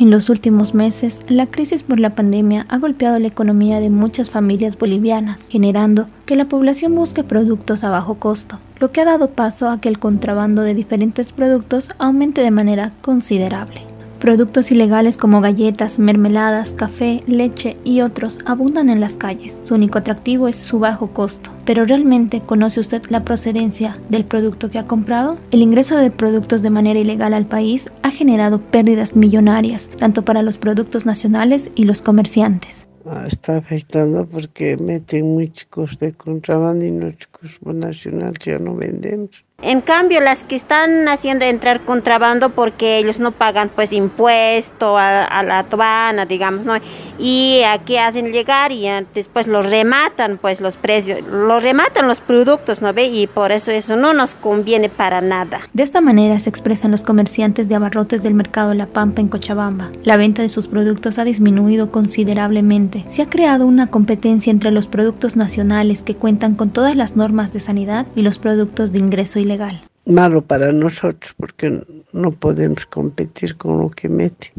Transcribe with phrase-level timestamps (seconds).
[0.00, 4.30] En los últimos meses, la crisis por la pandemia ha golpeado la economía de muchas
[4.30, 9.28] familias bolivianas, generando que la población busque productos a bajo costo, lo que ha dado
[9.32, 13.89] paso a que el contrabando de diferentes productos aumente de manera considerable.
[14.20, 19.56] Productos ilegales como galletas, mermeladas, café, leche y otros abundan en las calles.
[19.62, 21.48] Su único atractivo es su bajo costo.
[21.64, 25.38] Pero ¿realmente conoce usted la procedencia del producto que ha comprado?
[25.50, 30.42] El ingreso de productos de manera ilegal al país ha generado pérdidas millonarias, tanto para
[30.42, 32.86] los productos nacionales y los comerciantes.
[33.06, 39.46] Ah, está afectando porque meten muchos de contrabando y nosotros nacional ya no vendemos.
[39.62, 45.42] En cambio, las que están haciendo entrar contrabando porque ellos no pagan pues impuesto a,
[45.42, 46.74] la aduana, digamos, ¿no?
[47.18, 52.80] Y aquí hacen llegar y después los rematan pues los precios, los rematan los productos,
[52.80, 53.04] ¿no ve?
[53.04, 55.60] Y por eso eso no nos conviene para nada.
[55.74, 59.90] De esta manera se expresan los comerciantes de abarrotes del mercado La Pampa en Cochabamba.
[60.04, 63.04] La venta de sus productos ha disminuido considerablemente.
[63.08, 67.52] Se ha creado una competencia entre los productos nacionales que cuentan con todas las normas
[67.52, 69.90] de sanidad y los productos de ingreso ilegal legal.
[70.06, 74.52] Malo para nosotros porque no podemos competir con lo que meten.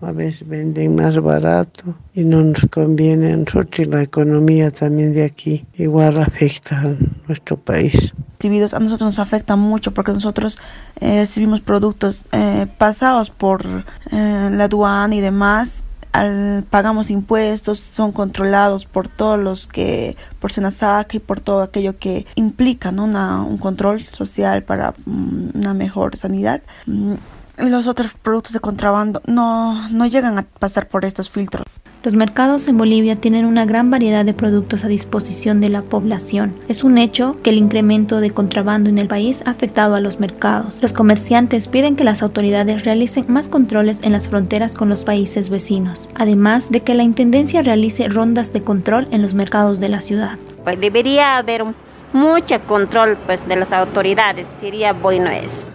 [0.00, 5.12] A veces venden más barato y no nos conviene a nosotros y la economía también
[5.12, 6.94] de aquí igual afecta a
[7.26, 8.12] nuestro país.
[8.40, 10.60] A nosotros nos afecta mucho porque nosotros
[11.00, 15.82] eh, recibimos productos eh, pasados por eh, la aduana y demás
[16.70, 22.26] pagamos impuestos, son controlados por todos los que, por Senasac y por todo aquello que
[22.34, 23.04] implica ¿no?
[23.04, 26.62] un control social para mm, una mejor sanidad.
[26.86, 27.14] Mm,
[27.58, 31.66] los otros productos de contrabando no, no llegan a pasar por estos filtros.
[32.04, 36.54] Los mercados en Bolivia tienen una gran variedad de productos a disposición de la población.
[36.68, 40.20] Es un hecho que el incremento de contrabando en el país ha afectado a los
[40.20, 40.80] mercados.
[40.80, 45.50] Los comerciantes piden que las autoridades realicen más controles en las fronteras con los países
[45.50, 50.00] vecinos, además de que la Intendencia realice rondas de control en los mercados de la
[50.00, 50.38] ciudad.
[50.62, 51.64] Pues debería haber
[52.12, 55.66] mucho control pues, de las autoridades, sería bueno eso.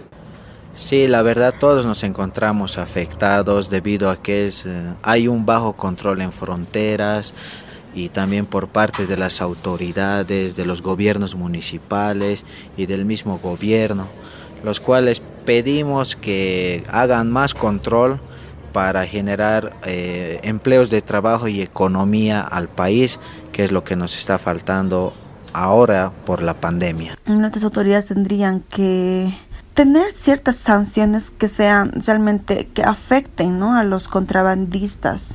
[0.74, 5.74] Sí, la verdad todos nos encontramos afectados debido a que es, eh, hay un bajo
[5.74, 7.32] control en fronteras
[7.94, 12.44] y también por parte de las autoridades, de los gobiernos municipales
[12.76, 14.08] y del mismo gobierno,
[14.64, 18.18] los cuales pedimos que hagan más control
[18.72, 23.20] para generar eh, empleos de trabajo y economía al país,
[23.52, 25.12] que es lo que nos está faltando
[25.52, 27.16] ahora por la pandemia.
[27.26, 29.32] Nuestras autoridades tendrían que
[29.74, 33.76] tener ciertas sanciones que sean realmente que afecten ¿no?
[33.76, 35.30] a los contrabandistas.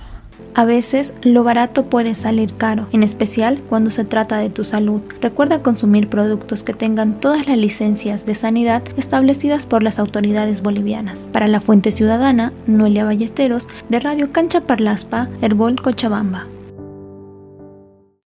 [0.55, 5.01] A veces lo barato puede salir caro, en especial cuando se trata de tu salud.
[5.21, 11.29] Recuerda consumir productos que tengan todas las licencias de sanidad establecidas por las autoridades bolivianas.
[11.31, 16.47] Para la Fuente Ciudadana, Noelia Ballesteros, de Radio Cancha Parlaspa, Herbol Cochabamba.